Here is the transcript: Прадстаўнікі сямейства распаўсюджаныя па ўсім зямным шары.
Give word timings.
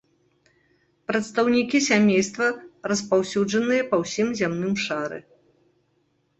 Прадстаўнікі 1.11 1.77
сямейства 1.89 2.49
распаўсюджаныя 2.93 3.87
па 3.95 4.03
ўсім 4.03 4.27
зямным 4.43 4.73
шары. 4.89 5.25